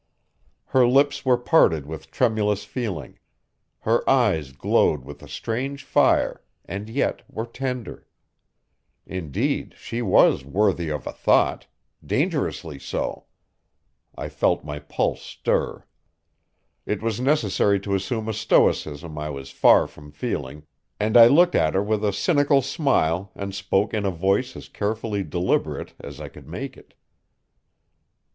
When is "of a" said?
10.89-11.11